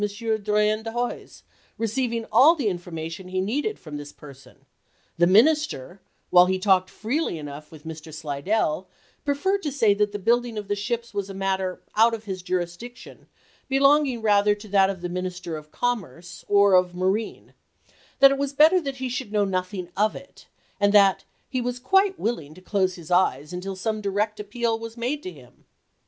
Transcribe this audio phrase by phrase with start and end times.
[0.01, 1.43] Drouyn de I'Huys,
[1.77, 4.65] receiving all the information he needed from this person;
[5.19, 8.11] the Minister, while he talked freely enough with Mr.
[8.11, 8.87] Slidell,
[9.23, 12.41] preferred to say that the building of the ships was a matter out of his
[12.41, 13.27] jurisdiction,
[13.69, 17.53] belonging rather to that of the Minis ter of Commerce, or of Marine;
[18.17, 20.47] that it was better that he should know nothing of it;
[20.79, 24.97] and that "he was quite willing to close his eyes until some direct appeal was
[24.97, 25.65] made to him."